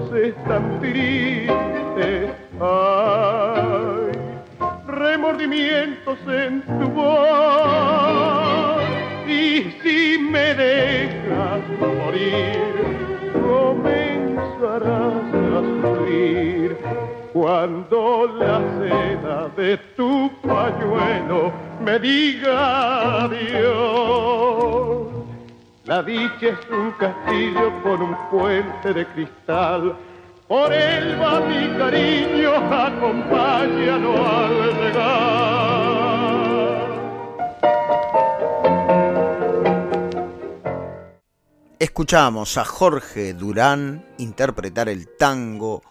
[0.04, 2.30] Tus ojos están tristes
[2.60, 4.12] hay
[4.88, 8.84] remordimientos en tu voz.
[9.28, 12.74] Y si me dejas morir
[13.42, 16.78] comenzarás a sufrir.
[17.34, 21.52] Cuando la seda de tu pañuelo
[21.84, 25.13] me diga adiós.
[25.86, 29.96] La dicha es un castillo con un puente de cristal
[30.48, 35.74] por él va mi cariño, acompáñalo al llegar.
[41.80, 45.82] Escuchamos a Jorge Durán interpretar el tango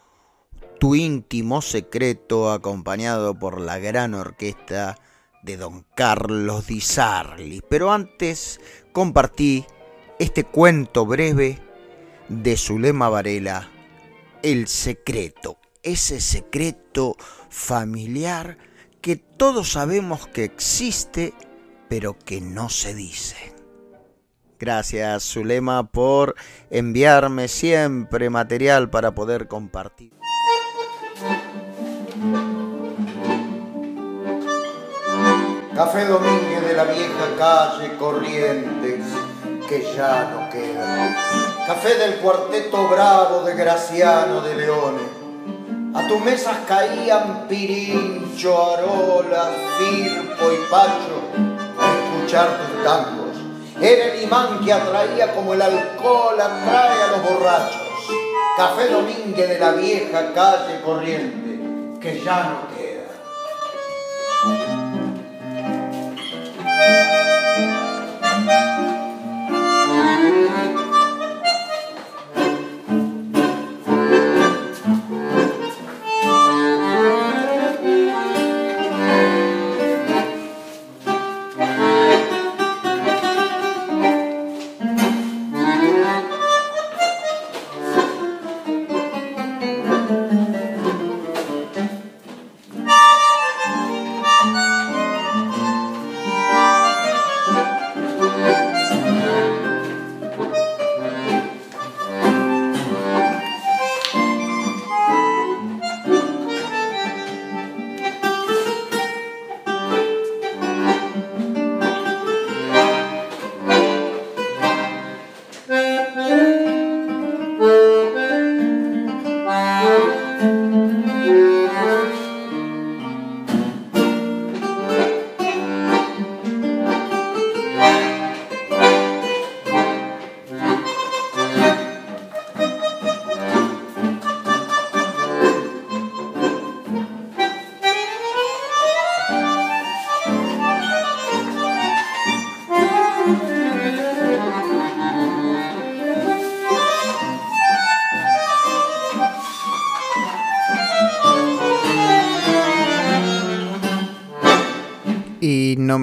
[0.78, 4.96] Tu íntimo secreto acompañado por la gran orquesta
[5.42, 7.62] de don Carlos Di Sarli.
[7.68, 8.60] Pero antes
[8.92, 9.66] compartí
[10.22, 11.58] este cuento breve
[12.28, 13.68] de Zulema Varela
[14.44, 17.16] el secreto, ese secreto
[17.50, 18.56] familiar
[19.00, 21.34] que todos sabemos que existe,
[21.88, 23.52] pero que no se dice.
[24.60, 26.36] Gracias, Zulema, por
[26.70, 30.12] enviarme siempre material para poder compartir.
[35.74, 39.04] Café Domínguez de la vieja calle Corrientes,
[39.72, 41.16] que ya no queda
[41.66, 45.22] café del cuarteto bravo de Graciano de Leone.
[45.94, 51.22] A tus mesas caían Pirincho, Arola, Firpo y Pacho
[51.80, 53.36] a escuchar tus tangos.
[53.80, 57.80] Era el imán que atraía como el alcohol atrae a los borrachos.
[58.58, 62.92] Café Domínguez de la vieja calle corriente, que ya no queda.
[70.22, 70.71] Mm-hmm.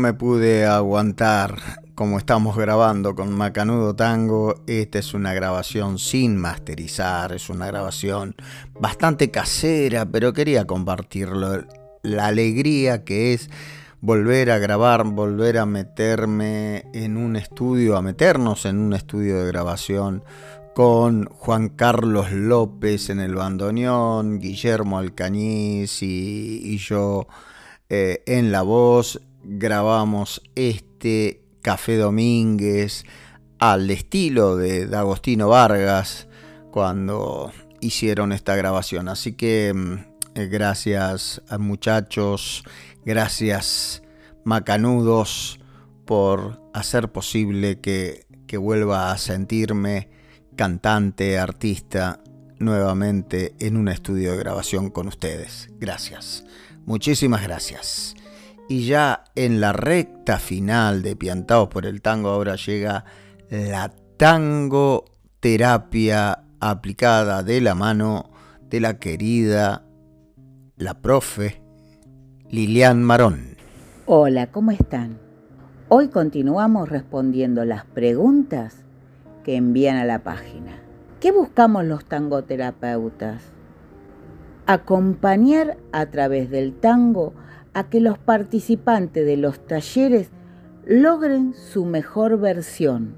[0.10, 4.55] Me pude aguantar como estamos grabando con Macanudo Tango.
[4.66, 8.36] Esta es una grabación sin masterizar, es una grabación
[8.80, 11.64] bastante casera, pero quería compartirlo.
[12.01, 13.51] La alegría que es
[14.01, 19.45] volver a grabar, volver a meterme en un estudio, a meternos en un estudio de
[19.45, 20.24] grabación
[20.74, 27.28] con Juan Carlos López en el bandoneón, Guillermo Alcañiz y, yo
[27.89, 29.20] eh, en la voz
[29.50, 33.04] grabamos este Café Domínguez
[33.58, 36.28] al estilo de, Agostino Vargas,
[36.72, 39.10] cuando hicieron esta grabación.
[39.10, 39.93] Así que mm,
[40.36, 42.64] eh, gracias a muchachos,
[43.04, 44.04] gracias
[44.45, 45.60] macanudos
[46.06, 50.10] por hacer posible que, que vuelva a sentirme
[50.56, 52.22] cantante, artista,
[52.60, 55.70] nuevamente en un estudio de grabación con ustedes.
[55.80, 56.45] Gracias,
[56.86, 58.16] muchísimas gracias.
[58.70, 63.03] Y ya en la recta final de Piantados por el Tango ahora llega
[63.49, 65.05] la tango
[65.39, 68.30] terapia aplicada de la mano
[68.70, 69.86] de la querida,
[70.78, 71.63] la profe
[72.51, 73.57] Lilian Marón.
[74.05, 75.17] Hola, ¿cómo están?
[75.88, 78.84] Hoy continuamos respondiendo las preguntas
[79.43, 80.80] que envían a la página.
[81.20, 83.41] ¿Qué buscamos los tangoterapeutas?
[84.67, 87.34] Acompañar a través del tango
[87.74, 90.32] a que los participantes de los talleres
[90.86, 93.15] logren su mejor versión.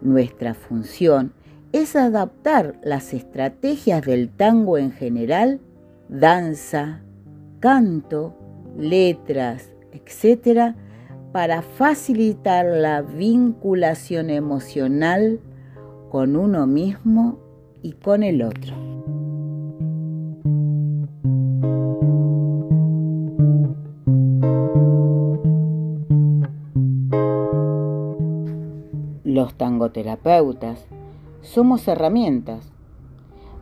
[0.00, 1.32] Nuestra función
[1.72, 5.60] es adaptar las estrategias del tango en general,
[6.08, 7.02] danza,
[7.60, 8.34] canto,
[8.78, 10.74] letras, etc.,
[11.32, 15.40] para facilitar la vinculación emocional
[16.10, 17.38] con uno mismo
[17.82, 18.74] y con el otro.
[29.46, 30.88] Los tangoterapeutas
[31.40, 32.72] somos herramientas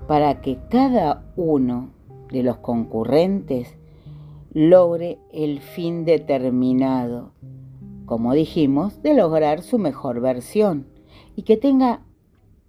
[0.08, 1.90] para que cada uno
[2.32, 3.76] de los concurrentes
[4.54, 7.32] logre el fin determinado,
[8.06, 10.86] como dijimos, de lograr su mejor versión
[11.36, 12.00] y que tenga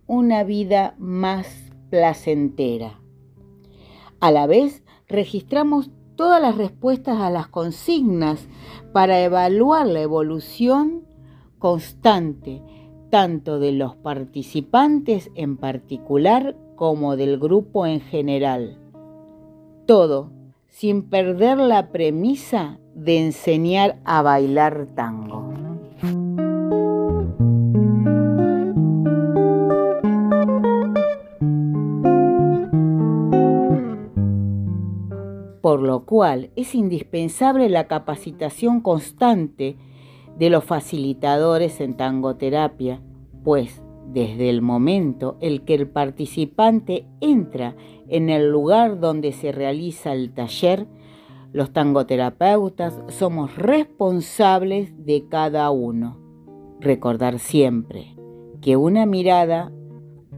[0.07, 2.99] una vida más placentera.
[4.20, 8.45] A la vez, registramos todas las respuestas a las consignas
[8.91, 11.05] para evaluar la evolución
[11.59, 12.61] constante,
[13.16, 18.78] tanto de los participantes en particular como del grupo en general.
[19.86, 20.32] Todo
[20.68, 25.53] sin perder la premisa de enseñar a bailar tango.
[35.61, 39.78] por lo cual es indispensable la capacitación constante
[40.38, 43.01] de los facilitadores en tangoterapia,
[43.43, 47.75] pues desde el momento en que el participante entra
[48.07, 50.88] en el lugar donde se realiza el taller,
[51.51, 56.19] los tangoterapeutas somos responsables de cada uno.
[56.79, 58.15] Recordar siempre
[58.61, 59.71] que una mirada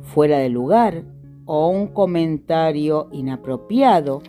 [0.01, 1.05] fuera de lugar
[1.45, 4.21] o un comentario inapropiado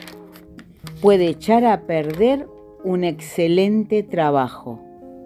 [1.03, 2.49] puede echar a perder
[2.85, 4.81] un excelente trabajo.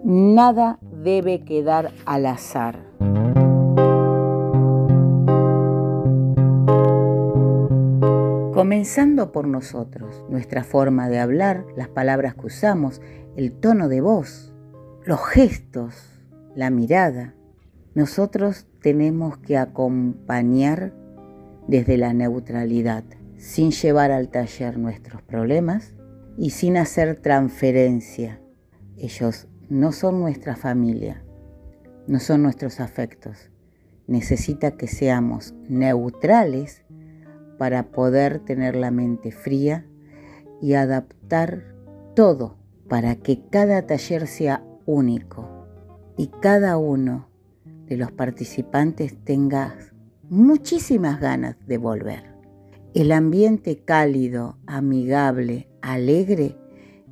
[0.05, 2.77] Nada debe quedar al azar.
[8.53, 13.01] Comenzando por nosotros, nuestra forma de hablar, las palabras que usamos,
[13.37, 14.53] el tono de voz,
[15.05, 15.95] los gestos,
[16.53, 17.33] la mirada.
[17.95, 20.93] Nosotros tenemos que acompañar
[21.69, 23.05] desde la neutralidad
[23.37, 25.93] sin llevar al taller nuestros problemas
[26.37, 28.41] y sin hacer transferencia.
[28.97, 31.23] Ellos no son nuestra familia,
[32.05, 33.49] no son nuestros afectos.
[34.05, 36.83] Necesita que seamos neutrales
[37.57, 39.87] para poder tener la mente fría
[40.61, 41.73] y adaptar
[42.13, 42.55] todo
[42.87, 45.65] para que cada taller sea único
[46.17, 47.27] y cada uno
[47.87, 49.75] de los participantes tenga
[50.29, 52.35] muchísimas ganas de volver.
[52.93, 56.59] El ambiente cálido, amigable, alegre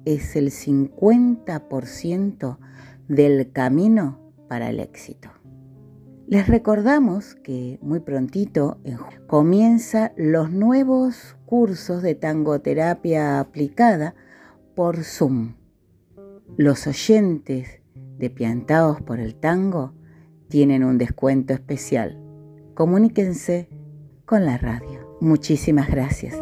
[0.05, 2.57] es el 50%
[3.07, 5.29] del camino para el éxito.
[6.27, 8.79] Les recordamos que muy prontito
[9.27, 14.15] comienza los nuevos cursos de tangoterapia aplicada
[14.75, 15.55] por Zoom.
[16.55, 17.81] Los oyentes
[18.17, 19.93] de Piantados por el Tango
[20.47, 22.17] tienen un descuento especial.
[22.75, 23.67] Comuníquense
[24.25, 25.17] con la radio.
[25.19, 26.41] Muchísimas gracias.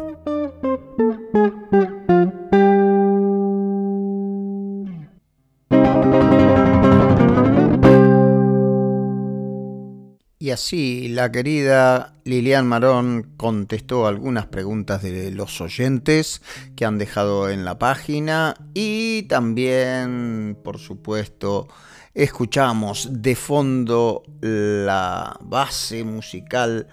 [10.50, 16.42] Y así la querida Lilian Marón contestó algunas preguntas de los oyentes
[16.74, 18.56] que han dejado en la página.
[18.74, 21.68] Y también, por supuesto,
[22.14, 26.88] escuchamos de fondo la base musical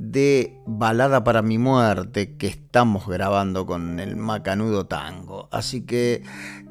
[0.00, 5.50] de Balada para mi muerte que estamos grabando con el Macanudo Tango.
[5.52, 6.22] Así que,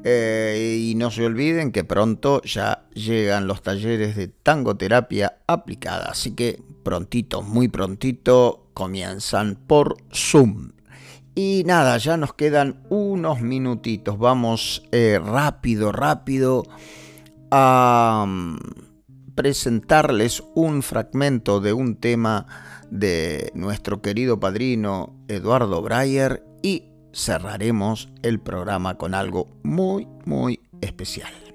[0.02, 6.06] eh, y no se olviden que pronto ya llegan los talleres de tangoterapia aplicada.
[6.10, 10.72] Así que prontito, muy prontito comienzan por Zoom.
[11.36, 14.18] Y nada, ya nos quedan unos minutitos.
[14.18, 16.64] Vamos eh, rápido, rápido
[17.52, 18.56] a mm,
[19.36, 28.40] presentarles un fragmento de un tema de nuestro querido padrino Eduardo Breyer y cerraremos el
[28.40, 31.49] programa con algo muy, muy especial.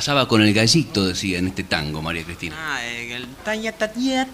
[0.00, 2.56] Pasaba con el gallito, decía en este tango, María Cristina.
[2.58, 4.26] Ah, el taya, taya,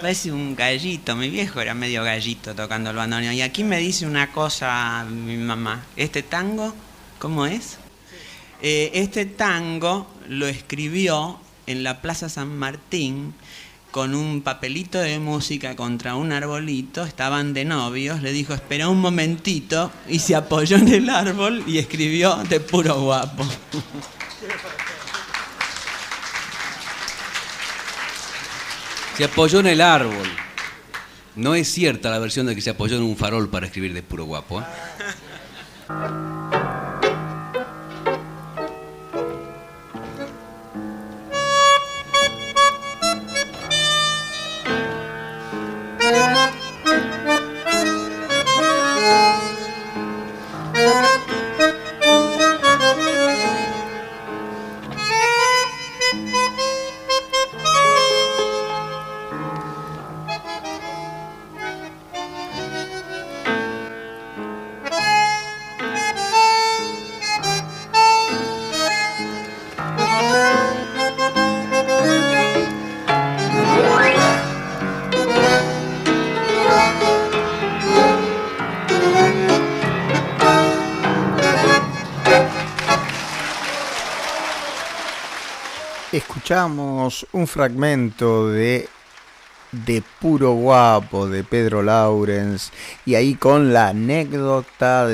[0.00, 3.34] Parece un gallito, mi viejo era medio gallito tocando el bandoneón.
[3.34, 5.84] Y aquí me dice una cosa mi mamá.
[5.94, 6.74] ¿Este tango
[7.18, 7.76] cómo es?
[8.62, 13.34] Eh, este tango lo escribió en la Plaza San Martín
[13.90, 19.00] con un papelito de música contra un arbolito, estaban de novios, le dijo espera un
[19.00, 23.44] momentito y se apoyó en el árbol y escribió de puro guapo.
[29.16, 30.28] Se apoyó en el árbol.
[31.36, 34.02] No es cierta la versión de que se apoyó en un farol para escribir de
[34.02, 34.60] puro guapo.
[34.60, 34.64] ¿eh?
[86.50, 88.88] Un fragmento de
[89.70, 92.72] de puro guapo de Pedro Laurens
[93.06, 95.08] y ahí con la anécdota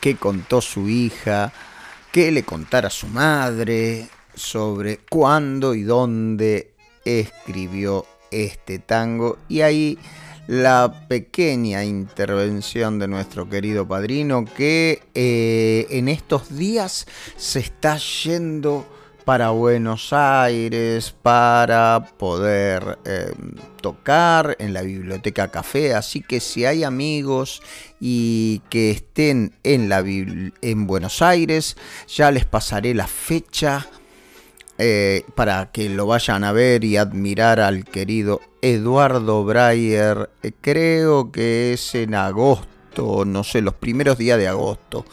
[0.00, 1.52] que contó su hija,
[2.10, 6.72] que le contara su madre sobre cuándo y dónde
[7.04, 9.38] escribió este tango.
[9.48, 9.96] Y ahí
[10.48, 18.84] la pequeña intervención de nuestro querido padrino que eh, en estos días se está yendo
[19.30, 23.30] para Buenos Aires, para poder eh,
[23.80, 25.94] tocar en la biblioteca Café.
[25.94, 27.62] Así que si hay amigos
[28.00, 31.76] y que estén en, la, en Buenos Aires,
[32.08, 33.86] ya les pasaré la fecha
[34.78, 40.28] eh, para que lo vayan a ver y admirar al querido Eduardo Breyer.
[40.42, 45.04] Eh, creo que es en agosto, no sé, los primeros días de agosto.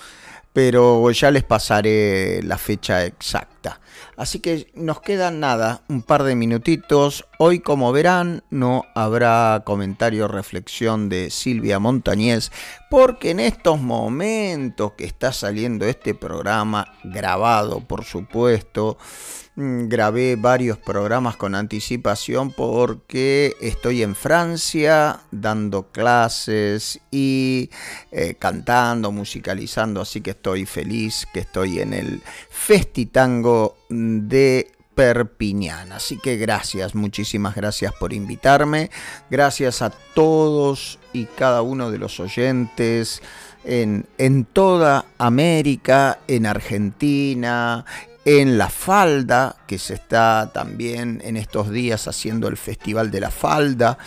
[0.54, 3.80] Pero ya les pasaré la fecha exacta.
[4.18, 7.28] Así que nos quedan nada, un par de minutitos.
[7.38, 12.52] Hoy, como verán, no habrá comentario o reflexión de Silvia Montañez,
[12.90, 18.98] porque en estos momentos que está saliendo este programa, grabado por supuesto,
[19.58, 27.72] grabé varios programas con anticipación porque estoy en Francia dando clases y
[28.12, 35.92] eh, cantando, musicalizando, así que estoy feliz que estoy en el Festitango de Perpiñán.
[35.92, 38.92] Así que gracias, muchísimas gracias por invitarme.
[39.32, 43.24] Gracias a todos y cada uno de los oyentes.
[43.64, 47.84] En, en, toda América, en Argentina,
[48.28, 53.32] en La Falda, que se está también en estos días haciendo el Festival de la
[53.32, 53.98] Falda.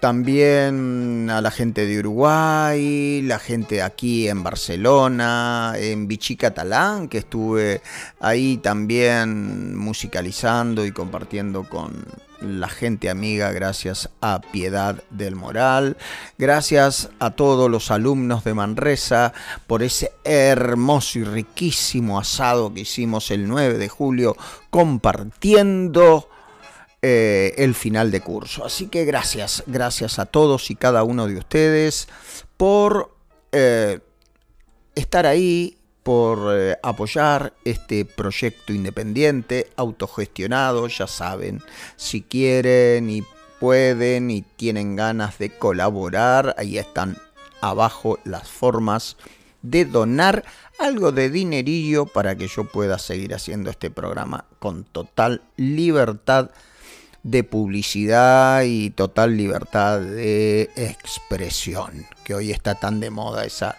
[0.00, 7.18] También a la gente de Uruguay, la gente aquí en Barcelona, en Vichy Catalán, que
[7.18, 7.82] estuve
[8.18, 12.04] ahí también musicalizando y compartiendo con,
[12.42, 15.96] la gente amiga, gracias a Piedad del Moral,
[16.38, 19.32] gracias a todos los alumnos de Manresa
[19.66, 24.36] por ese hermoso y riquísimo asado que hicimos el 9 de julio
[24.70, 26.28] compartiendo
[27.00, 28.64] eh, el final de curso.
[28.64, 32.08] Así que gracias, gracias a todos y cada uno de ustedes
[32.56, 33.14] por
[33.50, 33.98] eh,
[34.94, 41.62] estar ahí, por eh, apoyar este proyecto independiente, autogestionado, ya saben,
[41.96, 43.22] si quieren y
[43.60, 47.16] pueden y tienen ganas de colaborar, ahí están
[47.60, 49.16] abajo las formas
[49.62, 50.44] de donar
[50.78, 56.50] algo de dinerillo para que yo pueda seguir haciendo este programa con total libertad
[57.22, 63.78] de publicidad y total libertad de expresión, que hoy está tan de moda esa,